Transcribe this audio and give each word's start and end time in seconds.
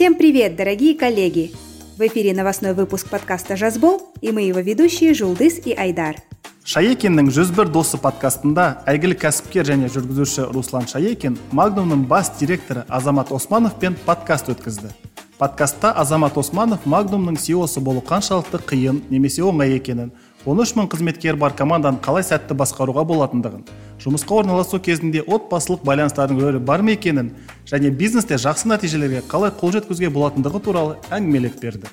Всем 0.00 0.14
привет, 0.14 0.56
дорогие 0.56 0.94
коллеги! 0.94 1.52
В 1.98 2.00
эфире 2.06 2.32
новостной 2.32 2.72
выпуск 2.72 3.10
подкаста 3.10 3.54
«Жазбол» 3.54 4.00
и 4.22 4.32
мы 4.32 4.40
его 4.40 4.60
ведущие 4.60 5.12
Жулдыс 5.12 5.58
и 5.66 5.74
Айдар. 5.74 6.16
шаекиннің 6.64 7.28
жүз 7.28 7.50
бір 7.52 7.68
досы 7.68 8.00
подкастында 8.00 8.80
әйгілі 8.88 9.18
кәсіпкер 9.20 9.68
және 9.68 9.90
жүргізуші 9.92 10.46
руслан 10.54 10.88
шаекин 10.88 11.36
магнумның 11.52 12.06
бас 12.08 12.32
директоры 12.40 12.86
азамат 12.88 13.28
османовпен 13.28 13.98
подкаст 14.06 14.48
өткізді 14.48 14.88
подкастта 15.36 15.92
азамат 15.92 16.38
османов 16.40 16.86
магнумның 16.88 17.36
сеосы 17.36 17.84
болу 17.84 18.00
қаншалықты 18.00 18.62
қиын 18.72 19.02
немесе 19.10 19.44
оңай 19.44 19.76
екенін 19.76 20.14
он 20.46 20.64
үш 20.64 20.72
мың 20.80 20.88
қызметкері 20.88 21.36
бар 21.36 21.52
команданы 21.52 22.00
қалай 22.00 22.24
сәтті 22.24 22.56
басқаруға 22.56 23.04
болатындығын 23.04 23.68
жұмысқа 24.01 24.39
орналасу 24.41 24.79
кезінде 24.79 25.21
отбасылық 25.21 25.83
байланыстардың 25.87 26.41
рөлі 26.41 26.61
бар 26.65 26.83
ма 26.85 26.93
екенін 26.95 27.31
және 27.69 27.91
бизнесте 27.91 28.37
жақсы 28.41 28.69
нәтижелерге 28.71 29.23
қалай 29.31 29.53
қол 29.55 29.73
жеткізуге 29.75 30.11
болатындығы 30.13 30.61
туралы 30.67 30.97
әңгімелеп 31.09 31.59
берді 31.61 31.91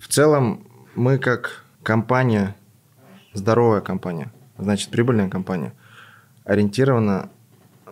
в 0.00 0.08
целом 0.08 0.66
мы 0.94 1.18
как 1.18 1.64
компания 1.82 2.54
здоровая 3.34 3.80
компания 3.80 4.32
значит 4.58 4.90
прибыльная 4.90 5.28
компания 5.28 5.72
ориентирована 6.44 7.30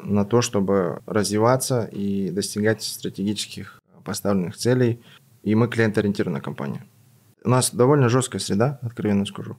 на 0.02 0.25
то 0.25 0.43
чтобы 0.43 1.01
развиваться 1.07 1.84
и 1.84 2.30
достигать 2.30 2.83
стратегических 2.83 3.80
поставленных 4.05 4.57
целей 4.57 5.01
и 5.43 5.55
мы 5.55 5.69
клиент-ориентированная 5.69 6.41
компания 6.41 6.84
у 7.45 7.48
нас 7.48 7.75
довольно 7.75 8.09
жесткая 8.09 8.41
среда, 8.41 8.79
откровенно 8.83 9.25
скажу. 9.25 9.59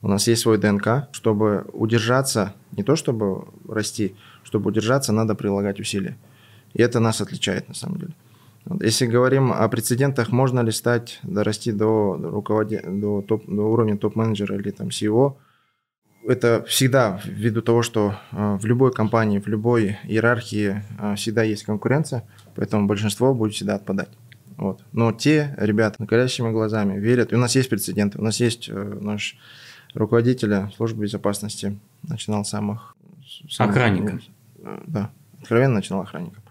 У 0.00 0.08
нас 0.08 0.26
есть 0.26 0.42
свой 0.42 0.58
ДНК. 0.58 1.08
Чтобы 1.12 1.66
удержаться, 1.72 2.54
не 2.79 2.83
то 2.83 2.95
чтобы 2.95 3.43
расти, 3.67 4.15
чтобы 4.43 4.69
удержаться, 4.69 5.11
надо 5.11 5.35
прилагать 5.35 5.79
усилия. 5.79 6.15
И 6.73 6.81
это 6.81 6.99
нас 7.01 7.21
отличает 7.21 7.67
на 7.67 7.75
самом 7.75 7.97
деле. 7.99 8.13
Если 8.81 9.05
говорим 9.05 9.51
о 9.51 9.67
прецедентах, 9.67 10.31
можно 10.31 10.61
ли 10.61 10.71
стать, 10.71 11.19
дорасти 11.23 11.71
до, 11.71 12.17
руководи... 12.17 12.79
до, 12.85 13.21
топ... 13.21 13.45
до 13.47 13.63
уровня 13.63 13.97
топ-менеджера 13.97 14.55
или 14.55 14.71
там 14.71 14.87
CEO, 14.87 15.35
это 16.25 16.63
всегда 16.67 17.19
ввиду 17.25 17.61
того, 17.61 17.81
что 17.81 18.15
э, 18.31 18.57
в 18.61 18.65
любой 18.65 18.93
компании, 18.93 19.39
в 19.39 19.47
любой 19.47 19.97
иерархии 20.03 20.83
э, 20.99 21.15
всегда 21.15 21.43
есть 21.43 21.63
конкуренция, 21.63 22.23
поэтому 22.55 22.87
большинство 22.87 23.33
будет 23.33 23.53
всегда 23.53 23.75
отпадать. 23.75 24.09
Вот. 24.57 24.83
Но 24.93 25.11
те 25.11 25.55
ребята 25.57 26.05
горящими 26.05 26.51
глазами 26.51 26.99
верят. 26.99 27.33
И 27.33 27.35
у 27.35 27.39
нас 27.39 27.55
есть 27.55 27.69
прецеденты. 27.69 28.19
У 28.19 28.23
нас 28.23 28.39
есть 28.39 28.69
э, 28.69 28.97
наш 29.01 29.37
руководитель 29.93 30.71
службы 30.75 31.03
безопасности 31.03 31.79
начинал 32.03 32.45
самых... 32.45 32.95
самых 33.49 33.75
охранником. 33.75 34.21
Э, 34.63 34.81
да, 34.87 35.11
откровенно 35.41 35.75
начинал 35.75 36.01
охранником. 36.01 36.43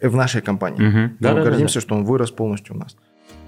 И 0.00 0.06
в 0.06 0.16
нашей 0.16 0.42
компании. 0.42 0.76
Угу. 0.76 0.98
Мы 0.98 1.16
Да, 1.20 1.34
да, 1.34 1.42
гордимся, 1.42 1.76
да, 1.76 1.80
что 1.80 1.94
он 1.94 2.04
вырос 2.04 2.30
полностью 2.30 2.74
у 2.74 2.78
нас. 2.78 2.96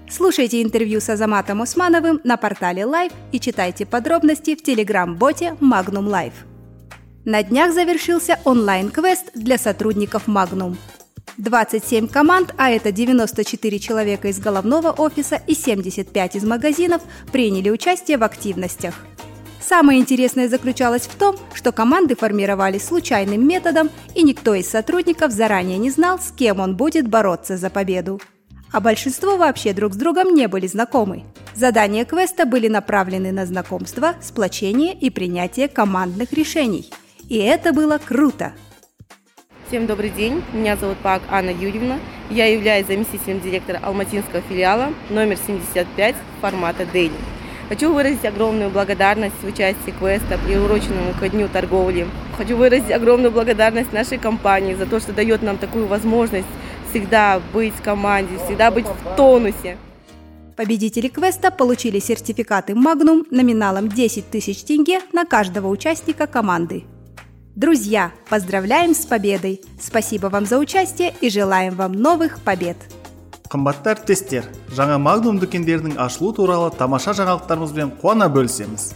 Слушайте 0.09 0.63
интервью 0.63 0.99
с 0.99 1.09
Азаматом 1.09 1.61
Усмановым 1.61 2.19
на 2.23 2.37
портале 2.37 2.81
Live 2.81 3.13
и 3.31 3.39
читайте 3.39 3.85
подробности 3.85 4.55
в 4.55 4.63
телеграм-боте 4.63 5.55
Magnum 5.61 6.07
Live. 6.07 6.33
На 7.25 7.43
днях 7.43 7.73
завершился 7.73 8.39
онлайн-квест 8.43 9.31
для 9.35 9.59
сотрудников 9.59 10.27
Magnum– 10.27 10.77
27 11.39 12.09
команд, 12.09 12.53
а 12.57 12.69
это 12.69 12.91
94 12.91 13.79
человека 13.79 14.27
из 14.27 14.39
головного 14.39 14.91
офиса 14.91 15.41
и 15.47 15.53
75 15.53 16.35
из 16.35 16.43
магазинов, 16.43 17.01
приняли 17.31 17.69
участие 17.69 18.17
в 18.17 18.23
активностях. 18.23 18.93
Самое 19.61 20.01
интересное 20.01 20.49
заключалось 20.49 21.03
в 21.03 21.15
том, 21.15 21.37
что 21.53 21.71
команды 21.71 22.15
формировались 22.15 22.83
случайным 22.83 23.47
методом, 23.47 23.89
и 24.15 24.23
никто 24.23 24.53
из 24.53 24.67
сотрудников 24.67 25.31
заранее 25.31 25.77
не 25.77 25.91
знал, 25.91 26.19
с 26.19 26.31
кем 26.31 26.59
он 26.59 26.75
будет 26.75 27.07
бороться 27.07 27.55
за 27.55 27.69
победу. 27.69 28.19
А 28.71 28.81
большинство 28.81 29.37
вообще 29.37 29.71
друг 29.71 29.93
с 29.93 29.97
другом 29.97 30.33
не 30.33 30.47
были 30.47 30.67
знакомы. 30.67 31.23
Задания 31.55 32.03
квеста 32.03 32.45
были 32.45 32.67
направлены 32.67 33.31
на 33.31 33.45
знакомство, 33.45 34.15
сплочение 34.21 34.93
и 34.93 35.09
принятие 35.09 35.69
командных 35.69 36.33
решений. 36.33 36.89
И 37.29 37.37
это 37.37 37.71
было 37.71 37.97
круто! 37.97 38.53
Всем 39.69 39.85
добрый 39.85 40.09
день, 40.09 40.41
меня 40.51 40.75
зовут 40.75 40.97
Пак 40.97 41.21
Анна 41.29 41.51
Юрьевна. 41.51 41.99
Я 42.31 42.47
являюсь 42.47 42.87
заместителем 42.87 43.39
директора 43.39 43.79
Алматинского 43.83 44.41
филиала 44.41 44.91
номер 45.11 45.37
75 45.45 46.15
формата 46.41 46.87
Daily. 46.91 47.11
Хочу 47.69 47.93
выразить 47.93 48.25
огромную 48.25 48.71
благодарность 48.71 49.35
в 49.43 49.45
участии 49.45 49.91
квеста, 49.91 50.39
приуроченному 50.43 51.13
ко 51.19 51.29
Дню 51.29 51.47
торговли. 51.49 52.07
Хочу 52.35 52.57
выразить 52.57 52.89
огромную 52.89 53.29
благодарность 53.29 53.93
нашей 53.93 54.17
компании 54.17 54.73
за 54.73 54.87
то, 54.87 54.99
что 54.99 55.13
дает 55.13 55.43
нам 55.43 55.59
такую 55.59 55.85
возможность 55.85 56.47
всегда 56.89 57.39
быть 57.53 57.75
в 57.75 57.83
команде, 57.83 58.43
всегда 58.43 58.71
быть 58.71 58.87
в 58.87 59.15
тонусе. 59.15 59.77
Победители 60.55 61.09
квеста 61.09 61.51
получили 61.51 61.99
сертификаты 61.99 62.73
Magnum 62.73 63.27
номиналом 63.29 63.87
10 63.87 64.31
тысяч 64.31 64.63
тенге 64.63 65.01
на 65.13 65.25
каждого 65.25 65.67
участника 65.67 66.25
команды. 66.25 66.85
Друзья, 67.59 68.13
поздравляем 68.29 68.95
с 68.95 69.05
победой! 69.05 69.59
Спасибо 69.77 70.27
вам 70.27 70.45
за 70.45 70.59
участие 70.59 71.13
и 71.19 71.29
желаем 71.29 71.75
вам 71.75 71.91
новых 71.91 72.39
побед! 72.39 72.77
қымбатты 73.51 73.91
әріптестер 73.91 74.45
жаңа 74.71 74.95
магнум 74.95 75.41
дүкендерінің 75.41 75.97
ашылу 75.99 76.29
туралы 76.37 76.69
тамаша 76.71 77.11
жаңалықтарымызбен 77.17 77.91
қуана 77.99 78.29
бөлісеміз 78.31 78.93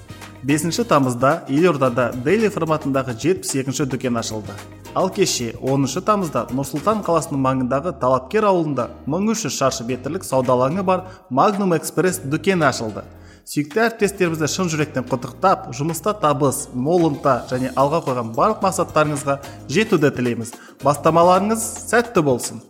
бесінші 0.48 0.86
тамызда 0.88 1.34
елордада 1.52 2.06
дейли 2.24 2.48
форматындағы 2.48 3.18
жетпіс 3.20 3.52
екінші 3.60 3.90
дүкен 3.92 4.22
ашылды 4.22 4.56
ал 4.96 5.12
кеше 5.12 5.50
10 5.60 6.00
тамызда 6.08 6.46
нұрсұлтан 6.56 7.04
қаласының 7.04 7.44
маңындағы 7.44 7.98
талапкер 8.00 8.48
ауылында 8.48 8.88
1300 9.10 9.58
шаршы 9.58 9.90
метрлік 9.92 10.24
сауда 10.24 10.56
алаңы 10.56 10.88
бар 10.88 11.10
магнум 11.30 11.76
экспресс 11.76 12.22
дүкені 12.24 12.70
ашылды 12.70 13.04
сүйікті 13.49 13.85
әріптестерімізді 13.85 14.49
шын 14.53 14.73
жүректен 14.73 15.07
құттықтап 15.09 15.71
жұмыста 15.77 16.13
табыс 16.21 16.67
мол 16.75 17.07
ынта 17.09 17.41
және 17.51 17.71
алға 17.81 18.03
қойған 18.09 18.35
барлық 18.37 18.65
мақсаттарыңызға 18.67 19.39
жетуді 19.73 20.11
тілейміз 20.19 20.53
бастамаларыңыз 20.85 21.65
сәтті 21.89 22.25
болсын 22.27 22.61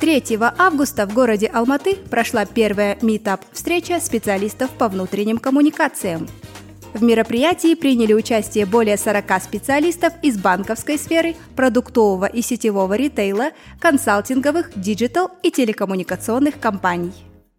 3 0.00 0.38
августа 0.58 1.06
в 1.06 1.14
городе 1.14 1.46
Алматы 1.46 1.96
прошла 1.96 2.44
первая 2.44 2.98
митап-встреча 3.00 3.98
специалистов 3.98 4.70
по 4.72 4.88
внутренним 4.88 5.38
коммуникациям. 5.38 6.28
В 6.92 7.02
мероприятии 7.02 7.74
приняли 7.74 8.12
участие 8.12 8.66
более 8.66 8.96
40 8.96 9.42
специалистов 9.42 10.12
из 10.22 10.38
банковской 10.38 10.98
сферы, 10.98 11.34
продуктового 11.54 12.26
и 12.26 12.42
сетевого 12.42 12.94
ритейла, 12.94 13.50
консалтинговых, 13.80 14.78
диджитал 14.78 15.30
и 15.42 15.50
телекоммуникационных 15.50 16.60
компаний. 16.60 17.12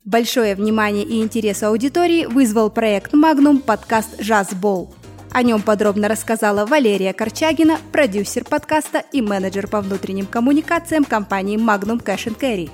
Большое 0.06 0.56
внимание 0.56 1.04
и 1.04 1.22
интерес 1.22 1.64
аудитории 1.64 2.26
вызвал 2.26 2.70
проект 2.70 3.14
Magnum 3.14 3.60
подкаст 3.60 4.22
«Жазбол». 4.22 4.94
О 5.32 5.44
нем 5.44 5.62
подробно 5.62 6.08
рассказала 6.08 6.66
Валерия 6.66 7.14
Корчагина, 7.14 7.78
продюсер 7.92 8.46
подкаста 8.46 9.04
и 9.12 9.22
менеджер 9.22 9.68
по 9.68 9.82
внутренним 9.82 10.26
коммуникациям 10.26 11.04
компании 11.04 11.58
Magnum 11.58 12.02
Cash 12.04 12.38
Carry. 12.40 12.70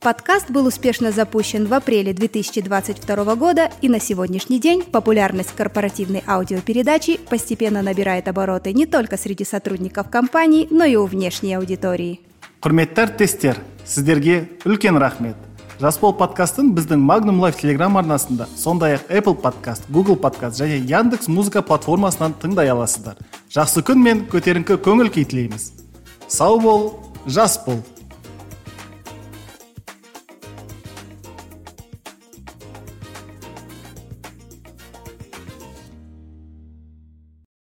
Подкаст 0.00 0.48
был 0.48 0.66
успешно 0.66 1.10
запущен 1.10 1.66
в 1.66 1.74
апреле 1.74 2.12
2022 2.12 3.34
года, 3.34 3.70
и 3.82 3.88
на 3.88 4.00
сегодняшний 4.00 4.60
день 4.60 4.82
популярность 4.82 5.52
корпоративной 5.56 6.22
аудиопередачи 6.26 7.18
постепенно 7.28 7.82
набирает 7.82 8.28
обороты 8.28 8.72
не 8.72 8.86
только 8.86 9.16
среди 9.16 9.44
сотрудников 9.44 10.08
компании, 10.08 10.68
но 10.70 10.84
и 10.84 10.96
у 10.96 11.04
внешней 11.04 11.54
аудитории. 11.54 12.20
құрметті 12.58 13.04
әріптестер 13.04 13.58
сіздерге 13.86 14.48
үлкен 14.66 14.98
рахмет 14.98 15.36
Жасбол 15.83 16.13
подкастын 16.15 16.69
біздің 16.77 17.01
магнум 17.03 17.41
лайф 17.43 17.57
телеграм 17.59 17.97
арнасында 17.99 18.45
сондай 18.55 18.93
ақ 18.95 19.09
apple 19.17 19.35
подкаст 19.43 19.89
google 19.91 20.15
подкаст 20.15 20.61
және 20.61 20.77
яндекс 20.87 21.27
музыка 21.27 21.59
платформасынан 21.59 22.37
тыңдай 22.39 22.71
аласыздар. 22.71 23.17
Жақсы 23.51 23.83
күн 23.83 23.99
мен 23.99 24.21
көтеріңкі 24.31 24.77
көңіл 24.85 25.11
күй 25.11 25.27
тілейміз. 25.27 25.73
Сау 26.31 26.61
бол 26.63 26.85
жас 27.27 27.59
бол! 27.65 27.83